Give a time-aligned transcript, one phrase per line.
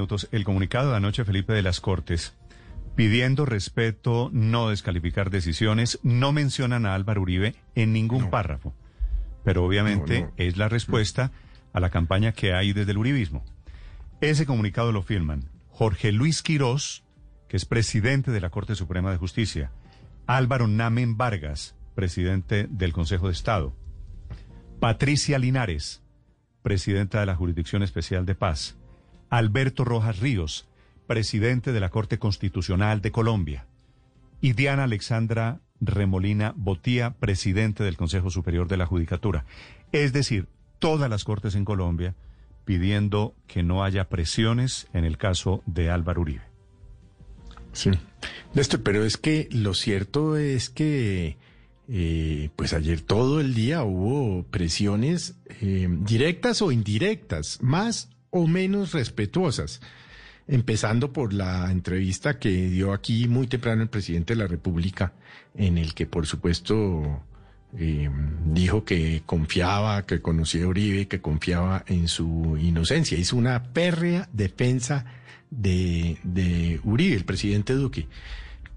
[0.00, 0.28] minutos.
[0.32, 2.34] El comunicado de anoche, Felipe, de las Cortes,
[2.96, 8.74] pidiendo respeto, no descalificar decisiones, no mencionan a Álvaro Uribe en ningún párrafo.
[9.44, 11.32] Pero obviamente es la respuesta
[11.74, 13.44] a la campaña que hay desde el uribismo.
[14.22, 17.04] Ese comunicado lo firman Jorge Luis Quirós,
[17.46, 19.70] que es presidente de la Corte Suprema de Justicia,
[20.26, 23.74] Álvaro Namen Vargas, presidente del Consejo de Estado,
[24.80, 26.02] Patricia Linares,
[26.62, 28.79] presidenta de la Jurisdicción Especial de Paz,
[29.30, 30.66] Alberto Rojas Ríos,
[31.06, 33.66] presidente de la Corte Constitucional de Colombia,
[34.40, 39.44] y Diana Alexandra Remolina Botía, presidente del Consejo Superior de la Judicatura.
[39.92, 40.48] Es decir,
[40.78, 42.14] todas las Cortes en Colombia
[42.64, 46.42] pidiendo que no haya presiones en el caso de Álvaro Uribe.
[47.72, 47.90] Sí,
[48.54, 51.36] Néstor, pero es que lo cierto es que
[51.88, 58.92] eh, pues ayer todo el día hubo presiones eh, directas o indirectas, más o menos
[58.92, 59.80] respetuosas,
[60.48, 65.12] empezando por la entrevista que dio aquí muy temprano el presidente de la República,
[65.54, 67.22] en el que por supuesto
[67.78, 68.10] eh,
[68.46, 73.18] dijo que confiaba, que conocía a Uribe, que confiaba en su inocencia.
[73.18, 75.04] Hizo una pérrea defensa
[75.50, 78.08] de, de Uribe, el presidente Duque.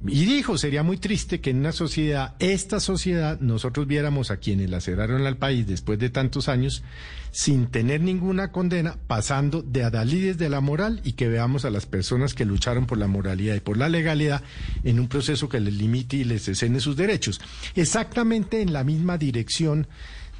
[0.06, 4.70] Y dijo, sería muy triste que en una sociedad, esta sociedad, nosotros viéramos a quienes
[4.70, 6.84] laceraron al país después de tantos años,
[7.32, 11.86] sin tener ninguna condena, pasando de adalides de la moral y que veamos a las
[11.86, 14.44] personas que lucharon por la moralidad y por la legalidad
[14.84, 17.40] en un proceso que les limite y les escene sus derechos.
[17.76, 19.88] Exactamente en la misma dirección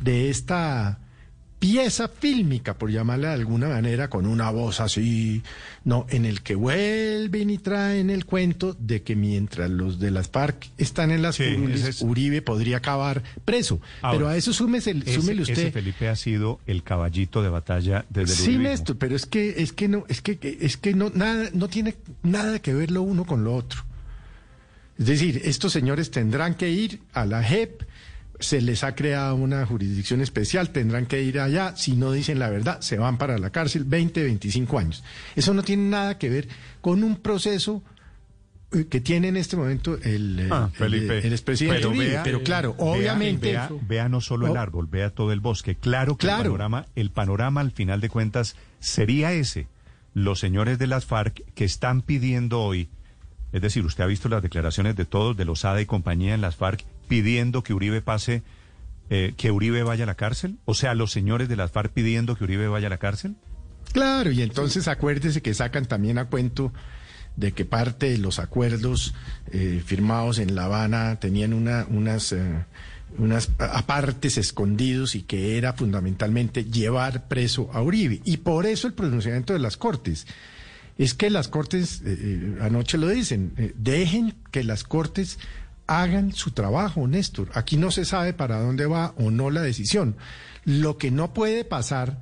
[0.02, 1.00] de esta
[1.64, 5.42] pieza fílmica, por llamarla de alguna manera, con una voz así,
[5.86, 10.28] no, en el que vuelven y traen el cuento de que mientras los de las
[10.30, 13.80] FARC están en las Sí, curules, ese es- Uribe podría acabar preso.
[14.02, 15.72] Ahora, Pero a eso súmese, Ese- súmele ese, usted.
[15.72, 18.64] Felipe ha sido el caballito de batalla desde el Sí, uribismo.
[18.70, 21.96] Néstor, pero es que, es que no, es que, es que no, nada, no tiene
[22.24, 23.84] nada que ver lo uno con lo otro.
[25.00, 27.84] Es decir, estos señores tendrán que ir a la JEP,
[28.40, 32.50] se les ha creado una jurisdicción especial, tendrán que ir allá, si no dicen la
[32.50, 35.04] verdad, se van para la cárcel 20, 25 años.
[35.36, 36.48] Eso no tiene nada que ver
[36.82, 37.84] con un proceso
[38.74, 42.08] eh, que tiene en este momento el, eh, Ah, el- Felipe, el, expresidente pero Uribe.
[42.10, 43.52] vea- pero claro, Vea- obviamente...
[43.52, 44.60] Vea, vea no solo el Oh.
[44.60, 45.76] árbol, vea todo el bosque.
[45.76, 46.42] Claro que Claro.
[46.42, 49.68] El, panorama, el panorama al final de cuentas sería ese.
[50.16, 52.90] Los señores de las FARC que están pidiendo hoy,
[53.52, 56.42] es decir, usted ha visto las declaraciones de todos, de los ADA y compañía en
[56.42, 58.44] las FARC, pidiendo que Uribe pase,
[59.10, 60.58] eh, que Uribe vaya a la cárcel.
[60.66, 63.36] O sea, los señores de las FARC pidiendo que Uribe vaya a la cárcel.
[63.92, 66.74] Claro, y entonces acuérdese que sacan también a cuento
[67.36, 69.14] de que parte de los acuerdos
[69.52, 72.66] eh, firmados en La Habana tenían una, unas, eh,
[73.18, 78.22] unas apartes escondidos y que era fundamentalmente llevar preso a Uribe.
[78.24, 80.28] Y por eso el pronunciamiento de las Cortes.
[80.98, 85.40] Es que las Cortes, eh, anoche lo dicen, dejen que las Cortes
[85.88, 87.50] hagan su trabajo, Néstor.
[87.54, 90.16] Aquí no se sabe para dónde va o no la decisión.
[90.66, 92.18] Lo que no puede pasar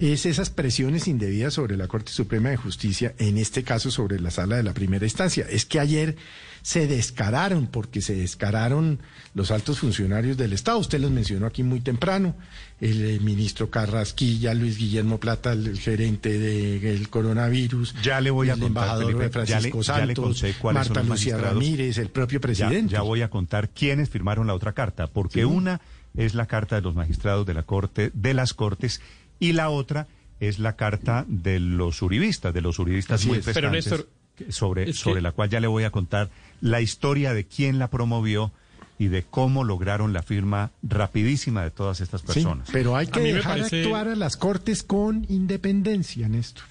[0.00, 4.30] es esas presiones indebidas sobre la Corte Suprema de Justicia, en este caso sobre la
[4.30, 5.46] sala de la primera instancia.
[5.48, 6.16] Es que ayer
[6.62, 9.00] se descararon, porque se descararon
[9.34, 10.78] los altos funcionarios del Estado.
[10.78, 12.34] Usted los mencionó aquí muy temprano,
[12.80, 17.94] el eh, ministro Carrasquilla, Luis Guillermo Plata, el, el gerente del coronavirus.
[18.02, 21.36] Ya le voy a contar, embajador Felipe, Francisco ya le- ya le Marta Lucía.
[21.38, 22.92] Ramírez, el propio Ya, presidente.
[22.92, 25.44] ya voy a contar quiénes firmaron la otra carta, porque Sí.
[25.44, 25.80] una
[26.16, 29.00] es la carta de los magistrados de la Corte, de las Cortes,
[29.40, 30.06] y la otra
[30.38, 33.44] es la carta de los uribistas, de los uribistas Así muy es.
[33.44, 36.30] Pero, prestantes, Néstor, que- sobre, que- sobre la cual ya le voy a contar
[36.60, 38.52] la historia de quién la promovió
[38.98, 42.68] y de cómo lograron la firma rapidísima de todas estas Sí, personas.
[42.70, 46.64] pero hay que dejar parece- actuar a las Cortes con independencia, Néstor.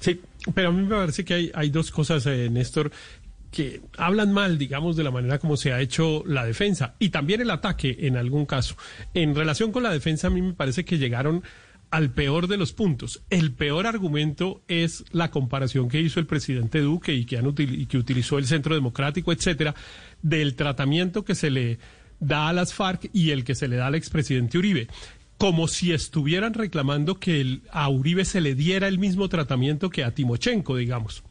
[0.00, 0.20] Sí,
[0.54, 2.90] pero a mí me parece que hay, hay dos cosas, eh, Néstor,
[3.50, 7.40] que hablan mal, digamos, de la manera como se ha hecho la defensa y también
[7.40, 8.76] el ataque en algún caso.
[9.12, 11.42] En relación con la defensa, a mí me parece que llegaron
[11.90, 13.22] al peor de los puntos.
[13.30, 18.38] El peor argumento es la comparación que hizo el presidente Duque y que, han utilizó
[18.38, 19.74] el Centro Democrático, etcétera,
[20.22, 21.78] del tratamiento que se le
[22.20, 24.88] da a las FARC y el que se le da al expresidente Uribe
[25.40, 30.10] como si estuvieran reclamando que a Uribe se le diera el mismo tratamiento que a
[30.10, 31.24] Timochenko, digamos.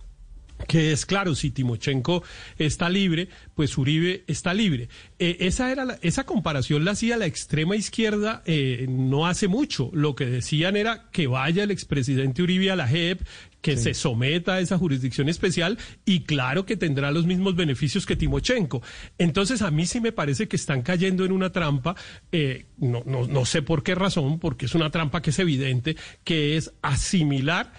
[0.67, 2.23] Que es claro, si Timochenko
[2.57, 4.89] está libre, pues Uribe está libre.
[5.17, 9.89] Eh, esa, era la- esa comparación la hacía la extrema izquierda eh, no hace mucho.
[9.93, 13.21] Lo que decían era que vaya el expresidente Uribe a la JEP,
[13.61, 18.15] que se someta a esa jurisdicción especial y claro que tendrá los mismos beneficios que
[18.15, 18.81] Timochenko.
[19.17, 21.95] Entonces a mí sí me parece que están cayendo en una trampa,
[22.31, 25.97] eh, no, no, no sé por qué razón, porque es una trampa que es evidente,
[26.23, 27.73] que es asimilar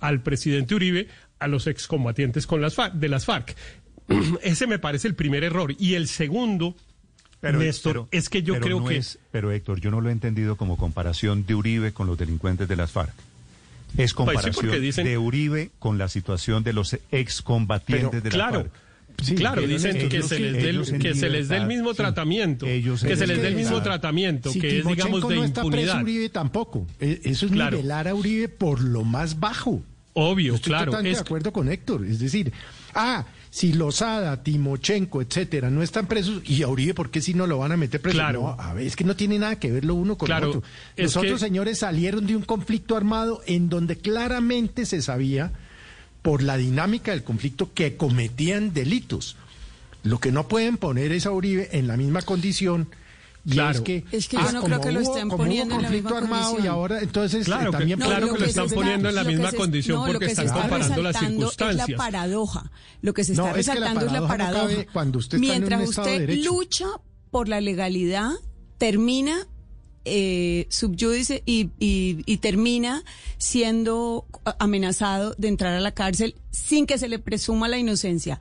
[0.00, 1.08] al presidente Uribe
[1.42, 3.56] a los excombatientes con las de las FARC.
[4.42, 5.74] Ese me parece el primer error.
[5.78, 6.76] Y el segundo,
[7.40, 9.02] pero, Néstor, es que yo creo que...
[9.30, 12.76] pero Héctor, yo no lo he entendido como comparación de Uribe con los delincuentes de
[12.76, 13.14] las FARC.
[13.92, 18.82] Es pues comparación de Uribe con la situación de los excombatientes de claro, las FARC.
[19.22, 23.16] Sí, claro, dicen que, se les, dé, que se les dé el mismo tratamiento, que
[23.16, 25.92] se les dé el mismo tratamiento, que es, digamos, de no está impunidad.
[25.92, 26.86] Preso Uribe tampoco.
[26.98, 29.82] E, eso es nivelar a Uribe por lo más bajo.
[30.14, 30.86] Obvio, Estoy claro.
[30.86, 32.04] Totalmente de acuerdo con Héctor.
[32.04, 32.52] Es decir,
[32.94, 37.46] ah, si Lozada, Timochenko, etcétera, no están presos, y a Uribe, ¿por qué si no
[37.46, 38.18] lo van a meter preso?
[38.18, 38.56] Claro.
[38.58, 40.62] a ver, es que no tiene nada que ver lo uno con lo otro.
[40.96, 45.52] Los otros señores salieron de un conflicto armado en donde claramente se sabía,
[46.22, 49.36] por la dinámica del conflicto, que cometían delitos.
[50.02, 52.88] Lo que no pueden poner es a Uribe en la misma condición
[53.48, 53.78] Claro.
[53.78, 56.64] es que, es que yo no creo que lo estén poniendo en la misma condición.
[56.64, 60.06] y ahora entonces claro eh, también claro que, lo están poniendo en la misma condición
[60.06, 61.88] porque están comparando las circunstancias.
[61.88, 62.70] Es la paradoja.
[63.00, 64.86] Lo que se está resaltando es la paradoja.
[64.92, 66.86] cuando usted Mientras usted lucha
[67.32, 68.30] por la legalidad,
[68.78, 69.48] termina
[70.04, 73.04] eh, subyúdice y, y, y, termina
[73.38, 74.26] siendo
[74.58, 78.40] amenazado de entrar a la cárcel sin que se le presuma la inocencia.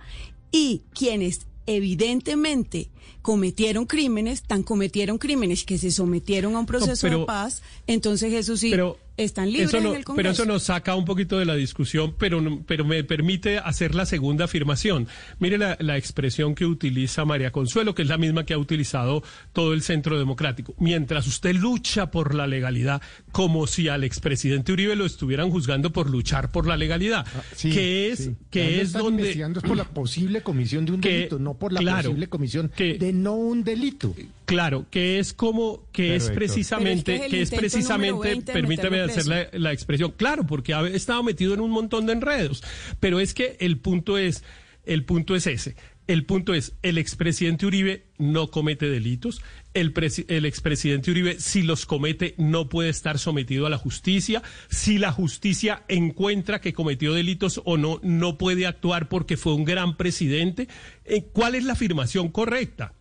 [0.52, 2.90] Y quienes evidentemente
[3.22, 8.58] cometieron crímenes, tan cometieron crímenes que se sometieron a un proceso de paz, entonces eso
[8.58, 8.74] sí
[9.18, 10.16] están libres en el Congreso.
[10.16, 14.06] Pero eso nos saca un poquito de la discusión, pero, pero me permite hacer la
[14.06, 15.08] segunda afirmación.
[15.40, 19.24] Mire la, la, expresión que utiliza María Consuelo, que es la misma que ha utilizado
[19.54, 20.74] todo el Centro Democrático.
[20.80, 23.02] Mientras usted lucha por la legalidad,
[23.32, 28.12] como si al expresidente Uribe lo estuvieran juzgando por luchar por la legalidad, ah, que
[28.12, 29.22] es, que es donde...
[29.24, 33.14] Investigando es por la posible comisión de un delito, no por la posible comisión de
[33.14, 34.14] no un delito.
[34.46, 40.12] Claro, que es como, que es precisamente, que, es, precisamente, permítame hacer la, la, expresión,
[40.12, 42.64] claro, porque ha estado metido en un montón de enredos,
[43.00, 44.44] pero es que el punto es,
[44.86, 45.76] el punto es ese.
[46.08, 49.42] El punto es, el expresidente Uribe no comete delitos,
[49.74, 49.94] el,
[50.28, 55.12] el, expresidente Uribe, si los comete, no puede estar sometido a la justicia, si la
[55.12, 60.68] justicia encuentra que cometió delitos o no, no puede actuar porque fue un gran presidente.
[61.06, 62.94] Eh, ¿Cuál es la afirmación correcta?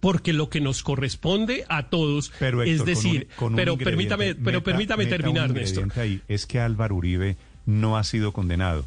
[0.00, 2.32] porque lo que nos corresponde a todos
[2.66, 5.88] es decir, pero permítame, pero permítame terminar, Néstor.
[5.96, 8.84] Ahí, es que Álvaro Uribe no ha sido condenado.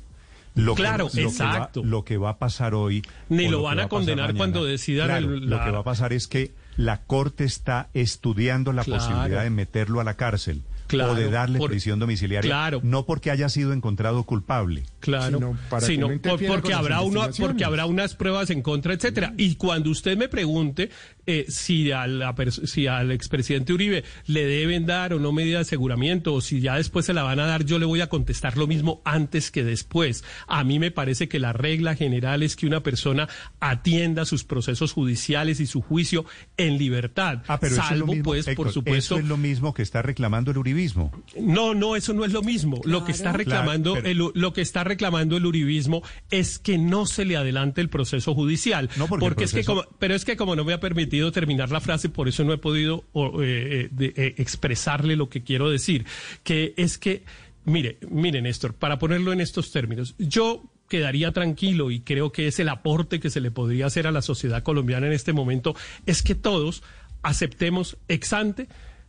[0.53, 1.83] Lo claro, exacto.
[1.83, 3.03] lo que va a pasar hoy.
[3.29, 5.49] Ni lo, van a, condenar cuando decidan.
[5.49, 9.99] Lo que va a pasar es que la Corte está estudiando la posibilidad de meterlo
[9.99, 10.63] a la cárcel
[10.93, 12.79] o de darle prisión domiciliaria, claro.
[12.83, 14.83] no porque haya sido encontrado culpable.
[14.99, 19.33] Claro, sino, porque habrá una, porque habrá unas pruebas en contra, etcétera.
[19.37, 20.89] Y cuando usted me pregunte
[21.27, 25.61] eh, si, a la, si al expresidente Uribe le deben dar o no medida de
[25.63, 28.55] aseguramiento, o si ya después se la van a dar, yo le voy a contestar
[28.55, 30.23] lo mismo antes que después.
[30.47, 33.27] A mí me parece que la regla general es que una persona
[33.59, 36.25] atienda sus procesos judiciales y su juicio
[36.55, 37.43] en libertad.
[37.47, 39.15] Ah, pero salvo, pues, por supuesto.
[39.15, 41.11] Eso es lo mismo que está reclamando el uribismo.
[41.37, 42.79] No, no, eso no es lo mismo.
[42.85, 47.25] Lo que está reclamando, el, lo que está reclamando el uribismo es que no se
[47.25, 48.89] le adelante el proceso judicial.
[48.95, 51.81] No porque, es que como, pero es que como no me ha permitido terminar la
[51.81, 53.03] frase, por eso no he podido
[53.41, 56.05] eh, eh, eh, expresarle lo que quiero decir,
[56.43, 57.23] que es que,
[57.65, 62.59] mire, mire Néstor, para ponerlo en estos términos, yo quedaría tranquilo y creo que es
[62.59, 66.23] el aporte que se le podría hacer a la sociedad colombiana en este momento, es
[66.23, 66.83] que todos
[67.23, 68.67] aceptemos ex ante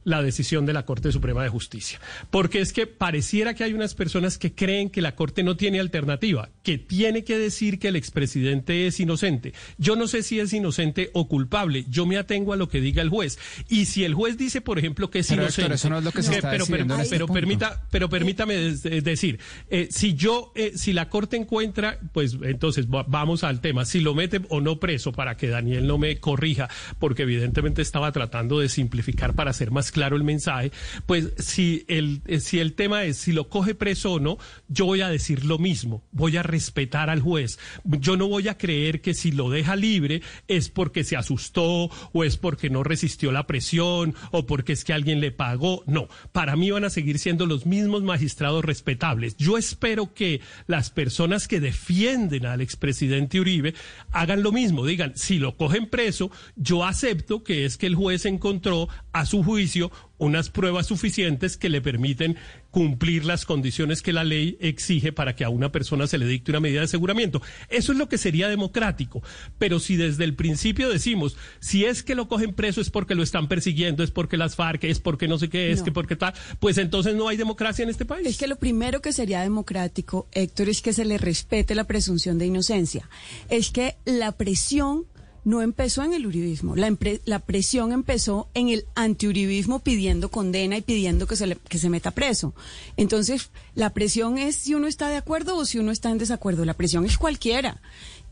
[0.08, 2.00] la decisión de la Corte Suprema de Justicia.
[2.30, 5.80] Porque es que pareciera que hay unas personas que creen que la Corte no tiene
[5.80, 9.52] alternativa, que tiene que decir que el expresidente es inocente.
[9.76, 13.02] Yo no sé si es inocente o culpable, yo me atengo a lo que diga
[13.02, 13.38] el juez.
[13.68, 15.74] Y si el juez dice, por ejemplo, que es inocente...
[15.74, 19.38] eso no es lo que se está pero, pero, pero, permita, pero permítame decir,
[19.68, 24.14] eh, si yo, eh, si la Corte encuentra, pues entonces vamos al tema, si lo
[24.14, 28.68] mete o no preso, para que Daniel no me corrija, porque evidentemente estaba tratando de
[28.68, 30.72] simplificar para ser más claro el mensaje,
[31.06, 34.38] pues si el, eh, si el tema es si lo coge preso o no,
[34.68, 37.58] yo voy a decir lo mismo, voy a respetar al juez.
[37.84, 42.24] Yo no voy a creer que si lo deja libre es porque se asustó o
[42.24, 45.82] es porque no resistió la presión o porque es que alguien le pagó.
[45.86, 49.36] No, para mí van a seguir siendo los mismos magistrados respetables.
[49.36, 53.74] Yo espero que las personas que defienden al expresidente Uribe
[54.12, 58.24] hagan lo mismo, digan, si lo cogen preso, yo acepto que es que el juez
[58.24, 58.88] encontró
[59.18, 62.36] a su juicio, unas pruebas suficientes que le permiten
[62.70, 66.52] cumplir las condiciones que la ley exige para que a una persona se le dicte
[66.52, 67.40] una medida de aseguramiento.
[67.68, 69.22] Eso es lo que sería democrático.
[69.58, 73.22] Pero si desde el principio decimos, si es que lo cogen preso es porque lo
[73.22, 76.34] están persiguiendo, es porque las FARC, es porque no sé qué, es que porque tal,
[76.60, 78.26] pues entonces no hay democracia en este país.
[78.26, 82.38] Es que lo primero que sería democrático, Héctor, es que se le respete la presunción
[82.38, 83.08] de inocencia.
[83.48, 85.06] Es que la presión
[85.48, 86.76] no empezó en el uribismo.
[86.76, 91.88] La, la presión empezó en el antiuribismo pidiendo condena y pidiendo que se, que se
[91.88, 92.52] meta preso.
[92.98, 96.66] Entonces, la presión es si uno está de acuerdo o si uno está en desacuerdo.
[96.66, 97.80] La presión es cualquiera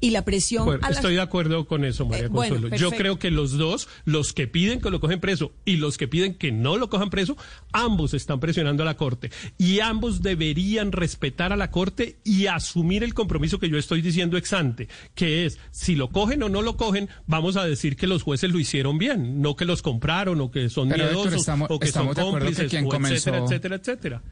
[0.00, 0.80] y la presión.
[0.90, 2.68] Estoy de acuerdo con eso, María eh, Consuelo.
[2.76, 6.08] Yo creo que los dos, los que piden que lo cogen preso y los que
[6.08, 7.36] piden que no lo cojan preso,
[7.72, 13.02] ambos están presionando a la Corte y ambos deberían respetar a la Corte y asumir
[13.04, 16.62] el compromiso que yo estoy diciendo ex ante, que es si lo cogen o no
[16.62, 20.40] lo cogen, vamos a decir que los jueces lo hicieron bien, no que los compraron
[20.40, 24.22] o que son miedosos o que son cómplices, etcétera, etcétera, etcétera.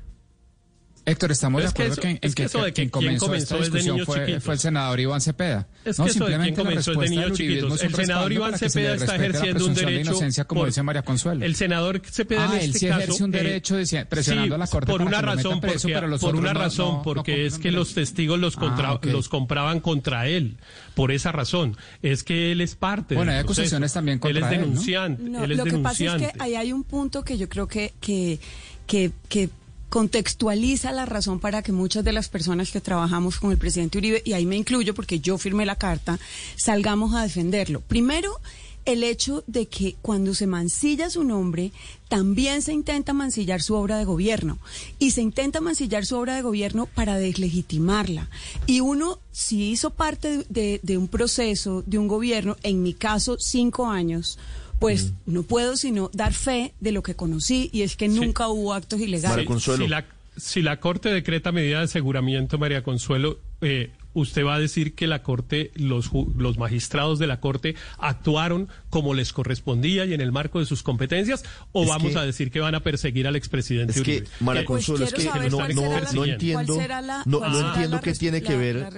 [1.07, 4.61] Héctor, estamos de acuerdo que, en que, de quien comenzó, esta discusión fue, fue, el
[4.61, 5.67] senador Iván Cepeda.
[5.85, 7.83] Es no, que simplemente eso de comenzó de niños chiquitos.
[7.83, 9.95] El senador Iván Cepeda está ejerciendo un derecho.
[9.95, 11.45] De inocencia, como dice María Consuelo.
[11.45, 14.49] El senador Cepeda ah, en este él sí caso, ejerce un eh, derecho de, presionando
[14.49, 16.61] sí, a la Corte por una para razón, preso, porque, pero los por una no,
[16.61, 19.13] razón, no, porque es que los testigos los, contra, ah, okay.
[19.13, 20.57] los compraban contra él.
[20.95, 21.77] Por esa razón.
[22.03, 24.45] Es que él es parte Bueno, hay acusaciones también contra él.
[24.45, 25.23] es denunciante.
[25.23, 27.93] Él es lo que pasa es que ahí hay un punto que yo creo que,
[28.01, 28.39] que,
[28.87, 29.51] que
[29.95, 34.23] contextualiza la razón para que muchas de las personas que trabajamos con el presidente Uribe,
[34.25, 36.19] y ahí me incluyo porque yo firmé la carta,
[36.57, 37.81] salgamos a defenderlo.
[37.81, 38.41] Primero,
[38.87, 41.71] el hecho de que cuando se mancilla su nombre,
[42.09, 44.59] también se intenta mancillar su obra de gobierno.
[44.99, 48.29] Y se intenta mancillar su obra de gobierno para deslegitimarla.
[48.67, 53.37] Y uno, si hizo parte de, de un proceso, de un gobierno, en mi caso,
[53.39, 54.41] cinco años,
[54.79, 58.75] pues no puedo sino dar fe de lo que conocí y es que nunca hubo
[58.75, 59.47] actos ilegales.
[59.63, 60.05] Si la,
[60.37, 65.07] si la Corte decreta medida de aseguramiento, María Consuelo, eh, usted va a decir que
[65.07, 70.33] la Corte, los, los magistrados de la Corte actuaron como les correspondía y en el
[70.33, 74.03] marco de sus competencias, o vamos a decir que van a perseguir al expresidente es
[74.03, 75.69] que, María Consuelo, es que no,
[76.13, 76.79] no, entiendo,
[77.27, 78.89] no, entiendo qué tiene que ver,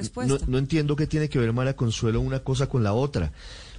[0.46, 3.32] no, entiendo qué tiene que ver, María Consuelo, una cosa con la otra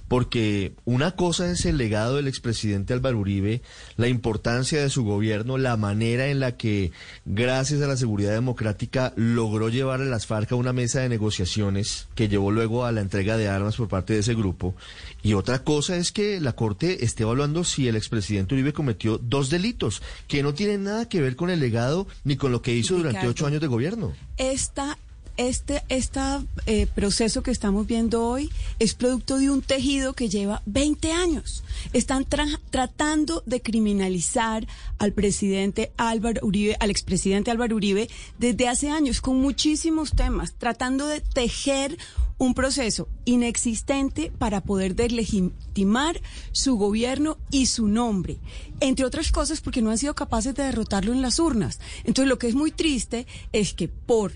[0.08, 3.60] porque una cosa es el legado del expresidente Álvaro Uribe,
[3.96, 6.92] la importancia de su gobierno, la manera en la que,
[7.26, 12.08] gracias a la seguridad democrática, logró llevar a las FARC a una mesa de negociaciones
[12.14, 14.74] que llevó luego a la entrega de armas por parte de ese grupo.
[15.22, 19.50] Y otra cosa es que la Corte esté evaluando si el expresidente Uribe cometió dos
[19.50, 22.96] delitos que no tienen nada que ver con el legado ni con lo que hizo
[22.96, 24.14] durante ocho años de gobierno.
[24.38, 24.96] Esta
[25.38, 26.20] este, este
[26.66, 31.64] eh, proceso que estamos viendo hoy es producto de un tejido que lleva 20 años.
[31.92, 34.66] Están tratando de criminalizar
[34.98, 41.06] al presidente Álvaro Uribe, al expresidente Álvaro Uribe, desde hace años, con muchísimos temas, tratando
[41.06, 41.96] de tejer
[42.38, 46.20] un proceso inexistente para poder deslegitimar
[46.52, 48.38] su gobierno y su nombre,
[48.80, 51.80] entre otras cosas porque no han sido capaces de derrotarlo en las urnas.
[52.04, 54.32] Entonces lo que es muy triste es que por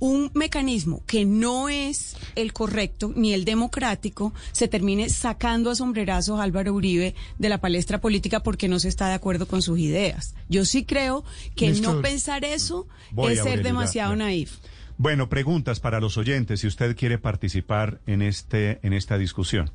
[0.00, 6.38] un mecanismo que no es el correcto ni el democrático se termine sacando a sombrerazos
[6.38, 9.78] a Álvaro Uribe de la palestra política porque no se está de acuerdo con sus
[9.78, 10.34] ideas.
[10.48, 11.24] Yo sí creo
[11.56, 12.86] que no pensar eso
[13.28, 14.58] es ser demasiado naif.
[14.96, 19.70] Bueno, preguntas para los oyentes si usted quiere participar en este en esta discusión.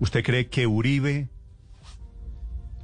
[0.00, 1.28] ¿Usted cree que Uribe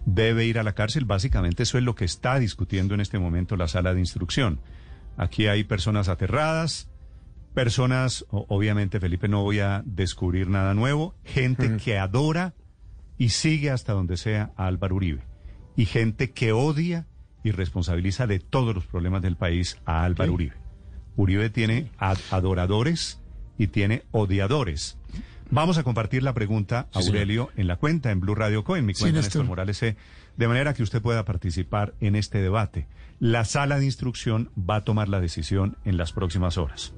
[0.06, 1.04] debe ir a la cárcel?
[1.04, 4.60] Básicamente eso es lo que está discutiendo en este momento la sala de instrucción.
[5.16, 6.88] Aquí hay personas aterradas,
[7.54, 12.54] personas, obviamente Felipe no voy a descubrir nada nuevo, gente que adora
[13.18, 15.22] y sigue hasta donde sea a Álvaro Uribe,
[15.76, 17.06] y gente que odia
[17.44, 20.56] y responsabiliza de todos los problemas del país a Álvaro Uribe.
[21.16, 23.20] Uribe tiene adoradores
[23.58, 24.98] y tiene odiadores.
[25.50, 28.94] Vamos a compartir la pregunta, Aurelio, en la cuenta en Blue Radio Co, en mi
[28.94, 29.96] cuenta, Néstor Morales C,
[30.38, 32.88] de manera que usted pueda participar en este debate.
[33.22, 36.92] La sala de instrucción va a tomar la decisión en las próximas horas.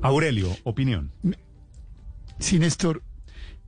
[0.00, 1.10] Aurelio, opinión.
[2.38, 2.60] Sí,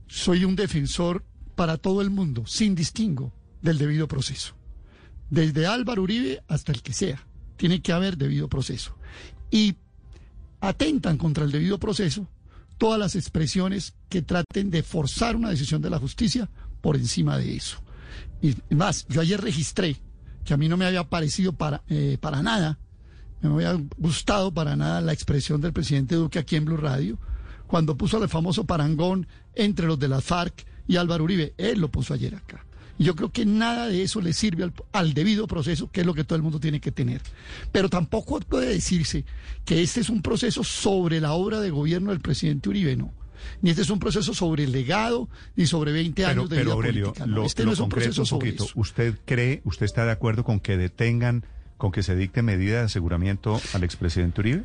[0.07, 1.25] soy un defensor
[1.55, 4.55] para todo el mundo, sin distingo, del debido proceso.
[5.29, 8.95] Desde Álvaro Uribe hasta el que sea, tiene que haber debido proceso.
[9.51, 9.75] Y
[10.61, 12.29] atentan contra el debido proceso
[12.77, 16.49] todas las expresiones que traten de forzar una decisión de la justicia
[16.79, 17.83] por encima de eso.
[18.41, 19.97] Y más, yo ayer registré
[20.49, 22.79] que a mí no me había parecido para, eh, para nada,
[23.39, 27.19] no me había gustado para nada la expresión del presidente Duque aquí en Blue Radio,
[27.67, 31.53] cuando puso el famoso parangón entre los de la FARC y Álvaro Uribe.
[31.59, 32.65] Él lo puso ayer acá.
[32.97, 36.15] yo creo que nada de eso le sirve al, al, debido proceso, que es lo
[36.15, 37.21] que todo el mundo tiene que tener.
[37.71, 39.25] Pero tampoco puede decirse
[39.65, 43.13] que este es un proceso sobre la obra de gobierno del presidente Uribe, no.
[43.61, 46.73] Ni este es un proceso sobre el legado, ni sobre 20 años de pero vida
[46.73, 48.67] Aurelio, Lo, este no es un proceso sobre eso.
[48.75, 51.45] ¿Usted cree, usted está de acuerdo con que detengan,
[51.77, 54.63] con que se dicte medida de aseguramiento al expresidente Uribe?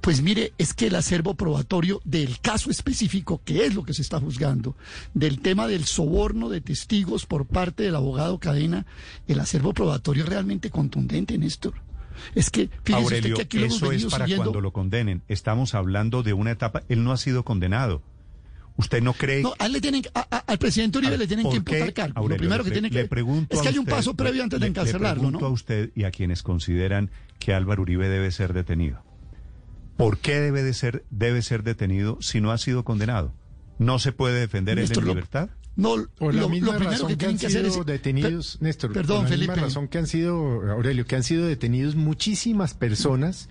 [0.00, 4.02] Pues mire, es que el acervo probatorio del caso específico, que es lo que se
[4.02, 4.76] está juzgando,
[5.14, 8.86] del tema del soborno de testigos por parte del abogado Cadena,
[9.26, 11.74] el acervo probatorio es realmente contundente, Néstor.
[12.34, 15.22] Es que, Aurelio, que aquí eso es para cuando lo condenen.
[15.28, 18.02] Estamos hablando de una etapa, él no ha sido condenado.
[18.76, 19.42] ¿Usted no cree?
[19.42, 20.02] No, le tienen,
[20.46, 22.28] al presidente Uribe le tienen que imputar cargo.
[22.28, 23.02] lo primero que tiene que.
[23.02, 25.90] Le pregunto es que hay un paso previo antes de encarcelarlo, le pregunto a usted
[25.94, 29.02] y a quienes consideran que Álvaro Uribe debe ser detenido.
[29.96, 33.32] ¿Por qué debe de ser, debe ser detenido si no ha sido condenado?
[33.78, 35.50] ¿No se puede defender en libertad?
[35.76, 39.88] No, por la misma razón que, han sido detenidos, Néstor, perdón, por la misma razón
[39.88, 40.34] que han sido,
[40.70, 43.50] Aurelio, que han sido detenidos muchísimas personas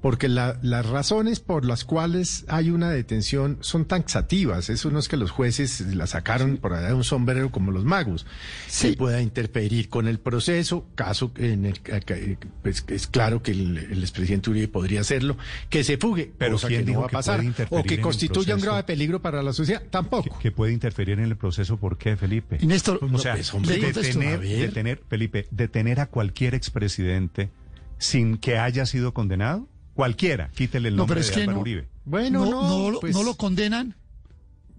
[0.00, 4.70] porque las razones por las cuales hay una detención son taxativas.
[4.70, 7.84] Eso no es que los jueces la sacaron por allá de un sombrero como los
[7.84, 8.24] magos.
[8.68, 13.98] Se pueda interferir con el proceso, caso en el que pues, es claro que el,
[14.00, 15.36] expresidente Uribe podría hacerlo,
[15.68, 19.20] que se fugue, pero que no va a pasar, o que constituya un grave peligro
[19.20, 20.38] para la sociedad, tampoco.
[20.38, 22.58] Que, puede interferir en el proceso, ¿por qué, Felipe?
[22.62, 27.50] Néstor, o sea, pues, detener, detener, Felipe, detener a cualquier expresidente
[27.98, 29.68] sin que haya sido condenado.
[29.98, 31.88] Cualquiera, quítele el nombre no, pero es de que no, Uribe.
[32.04, 33.96] Bueno, no, no, pues no, lo condenan.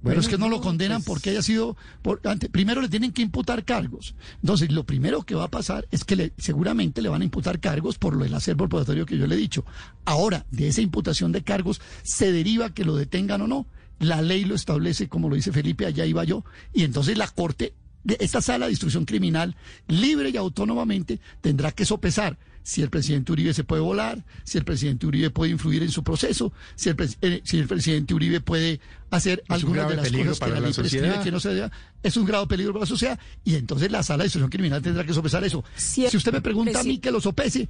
[0.01, 1.75] pero es que no, lo condenan pues porque haya sido.
[2.01, 2.21] Por,
[2.53, 4.15] primero le tienen que imputar cargos.
[4.41, 7.59] Entonces, lo primero que va a pasar es que le, seguramente le van a imputar
[7.59, 9.65] cargos por lo del acervo probatorio que yo le he dicho.
[10.05, 13.67] Ahora, de esa imputación de cargos se deriva que lo detengan o no.
[13.99, 16.45] La ley lo establece, como lo dice Felipe, allá iba yo.
[16.73, 17.73] Y entonces la Corte,
[18.05, 19.57] esta sala de instrucción criminal,
[19.89, 24.65] libre y autónomamente, tendrá que sopesar si el presidente Uribe se puede volar, si el
[24.65, 28.79] presidente Uribe puede influir en su proceso, si el, eh, si el presidente Uribe puede
[29.09, 31.71] hacer algunas de las cosas que la, ley prescribe que no se deba,
[32.03, 34.81] es un grado de peligro para la sociedad y entonces la sala de instrucción criminal
[34.81, 35.63] tendrá que sopesar eso.
[35.75, 37.69] Si, usted me pregunta a mí que lo sopese,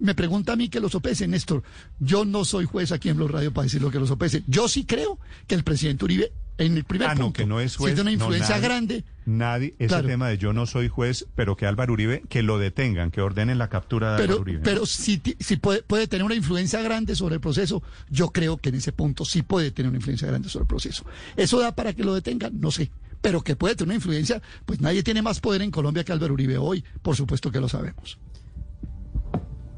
[0.00, 1.62] me, pregunta a mí que lo sopese, Néstor,
[1.98, 4.44] yo no soy juez aquí en Blue Radio para decir lo que lo sopese.
[4.46, 7.76] Yo sí creo que el presidente Uribe en el primer ah, punto, que no es
[7.76, 9.04] juez, una influencia grande.
[9.24, 13.10] Nadie, ese tema de yo no soy juez, pero que Álvaro Uribe, que lo detengan,
[13.10, 14.60] que ordenen la captura de Álvaro Uribe.
[14.64, 18.70] Pero si, si puede, puede tener una influencia grande sobre el proceso, yo creo que
[18.70, 21.04] en ese punto sí puede tener una influencia grande sobre el proceso.
[21.36, 22.60] ¿Eso da para que lo detengan?
[22.60, 22.90] No sé.
[23.20, 26.34] Pero que puede tener una influencia, pues nadie tiene más poder en Colombia que Álvaro
[26.34, 28.18] Uribe hoy, por supuesto que lo sabemos.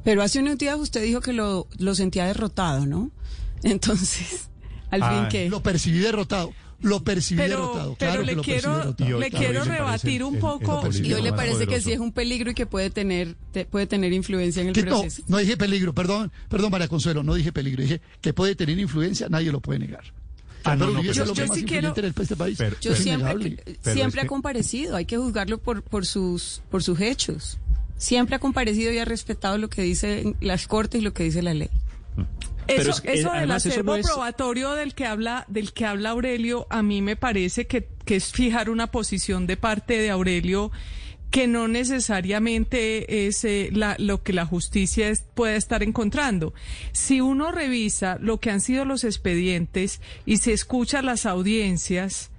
[0.05, 3.11] Pero hace unos días usted dijo que lo, lo sentía derrotado, ¿no?
[3.63, 4.49] Entonces,
[4.91, 5.51] al fin que...
[5.51, 7.95] Lo percibí derrotado lo percibí derrotado.
[7.97, 10.83] Claro le quiero, le quiero rebatir un poco.
[10.93, 13.37] ¿Y hoy le parece que sí es un peligro y que puede tener,
[13.71, 15.23] puede tener influencia en el proceso?
[15.27, 18.79] No, no dije peligro, perdón, perdón María Consuelo, no dije peligro, dije que puede tener
[18.79, 20.05] influencia, nadie lo puede negar.
[20.65, 21.95] Ah, yo, sí quiero.
[21.97, 22.59] Este país.
[22.81, 24.97] yo siempre, siempre ha comparecido.
[24.97, 27.59] Hay que juzgarlo por, por sus, por sus hechos.
[27.97, 31.43] Siempre ha comparecido y ha respetado lo que dicen las cortes y lo que dice
[31.43, 31.71] la ley.
[32.77, 37.17] Eso, eso del acervo probatorio del que habla, del que habla Aurelio, a mí me
[37.17, 40.71] parece que, que es fijar una posición de parte de Aurelio
[41.31, 46.53] que no necesariamente es eh, lo que la justicia puede estar encontrando.
[46.93, 52.31] Si uno revisa lo que han sido los expedientes y se escucha las audiencias,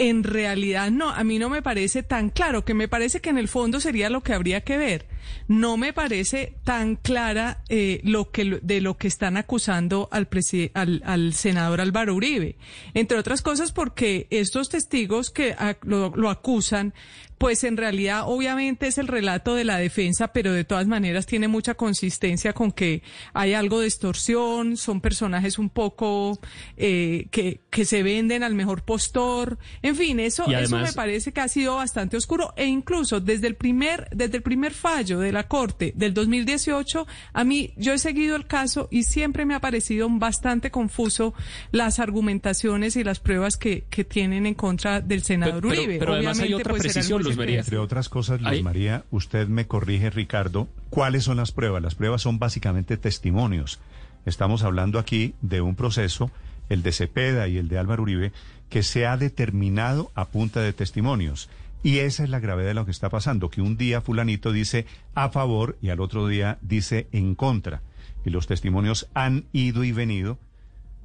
[0.00, 3.36] en realidad no, a mí no me parece tan claro, que me parece que en
[3.36, 5.06] el fondo sería lo que habría que ver.
[5.46, 10.26] No me parece tan clara eh, lo que de lo que están acusando al,
[10.72, 12.56] al, al, senador Álvaro Uribe,
[12.94, 16.94] entre otras cosas porque estos testigos que lo, acusan
[17.40, 21.48] pues en realidad obviamente es el relato de la defensa, pero de todas maneras tiene
[21.48, 26.38] mucha consistencia con que hay algo de extorsión, son personajes un poco
[26.76, 29.58] eh, que, se venden al mejor postor,
[29.94, 34.08] fin, eso, eso me parece que ha sido bastante oscuro e incluso desde el primer,
[34.10, 38.46] desde el primer fallo de la Corte del 2018, a mí yo he seguido el
[38.46, 41.34] caso y siempre me ha parecido bastante confuso
[41.72, 45.98] las argumentaciones y las pruebas que, que tienen en contra del senador Uribe.
[45.98, 50.68] Pero, además hay otra pues, precisión, entre otras cosas, Luis María, usted me corrige, Ricardo,
[50.90, 51.82] ¿cuáles son las pruebas?
[51.82, 53.80] Las pruebas son básicamente testimonios.
[54.26, 56.30] Estamos hablando aquí de un proceso,
[56.68, 58.32] el de Cepeda y el de Álvaro Uribe,
[58.70, 61.50] que se ha determinado a punta de testimonios.
[61.82, 64.86] Y esa es la gravedad de lo que está pasando, que un día fulanito dice
[65.14, 67.82] a favor y al otro día dice en contra.
[68.24, 70.38] Y los testimonios han ido y venido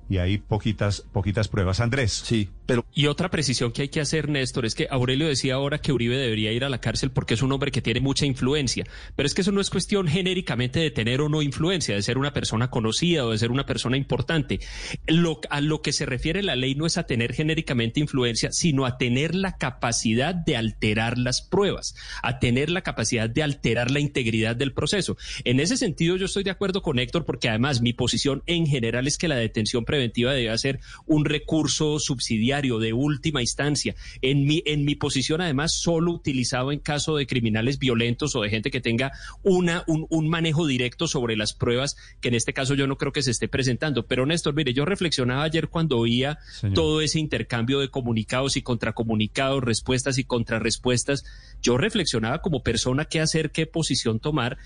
[0.09, 1.79] y hay poquitas, poquitas pruebas.
[1.79, 2.23] Andrés.
[2.25, 2.85] Sí, pero...
[2.93, 6.17] Y otra precisión que hay que hacer, Néstor, es que Aurelio decía ahora que Uribe
[6.17, 8.85] debería ir a la cárcel porque es un hombre que tiene mucha influencia.
[9.15, 12.17] Pero es que eso no es cuestión genéricamente de tener o no influencia, de ser
[12.17, 14.59] una persona conocida o de ser una persona importante.
[15.07, 18.85] Lo, a lo que se refiere la ley no es a tener genéricamente influencia, sino
[18.85, 23.99] a tener la capacidad de alterar las pruebas, a tener la capacidad de alterar la
[23.99, 25.17] integridad del proceso.
[25.43, 29.07] En ese sentido, yo estoy de acuerdo con Héctor porque además mi posición en general
[29.07, 33.95] es que la detención preventiva debe ser un recurso subsidiario de última instancia.
[34.21, 38.49] En mi, en mi posición, además, solo utilizado en caso de criminales violentos o de
[38.49, 39.11] gente que tenga
[39.43, 43.11] una, un, un manejo directo sobre las pruebas, que en este caso yo no creo
[43.11, 44.05] que se esté presentando.
[44.07, 46.37] Pero Néstor, mire, yo reflexionaba ayer cuando oía
[46.73, 51.23] todo ese intercambio de comunicados y contracomunicados, respuestas y contrarrespuestas.
[51.61, 54.57] Yo reflexionaba como persona qué hacer, qué posición tomar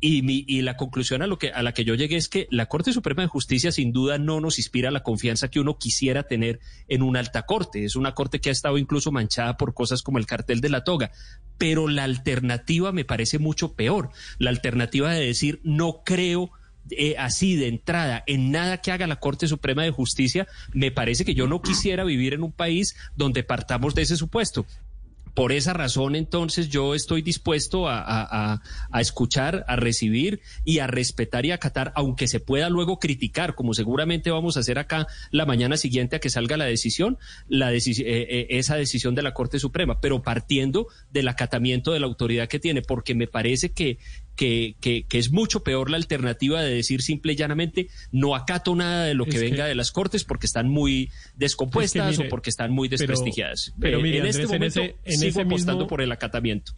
[0.00, 2.46] y, mi, y la conclusión a, lo que, a la que yo llegué es que
[2.50, 6.24] la Corte Suprema de Justicia sin duda no nos inspira la confianza que uno quisiera
[6.24, 7.84] tener en una alta corte.
[7.84, 10.84] Es una corte que ha estado incluso manchada por cosas como el cartel de la
[10.84, 11.12] toga.
[11.58, 14.10] Pero la alternativa me parece mucho peor.
[14.38, 16.50] La alternativa de decir no creo
[16.90, 21.24] eh, así de entrada en nada que haga la Corte Suprema de Justicia, me parece
[21.24, 24.66] que yo no quisiera vivir en un país donde partamos de ese supuesto.
[25.36, 28.62] Por esa razón, entonces, yo estoy dispuesto a,
[28.98, 34.30] escuchar, a recibir y a respetar y acatar, aunque se pueda luego criticar, como seguramente
[34.30, 37.18] vamos a hacer acá la mañana siguiente a que salga la decisión,
[37.48, 42.06] la eh, eh, esa decisión de la Corte Suprema, pero partiendo del acatamiento de la
[42.06, 43.98] autoridad que tiene, porque me parece que
[44.36, 49.04] que, que, es mucho peor la alternativa de decir simple y llanamente no acato nada
[49.04, 52.88] de lo que venga de las cortes porque están muy descompuestas o porque están muy
[52.88, 53.72] desprestigiadas.
[53.80, 56.72] Pero, eh, en este momento sigo apostando por el acatamiento.